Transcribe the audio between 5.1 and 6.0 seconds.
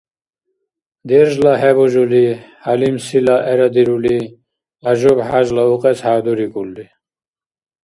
хӀяжли укьес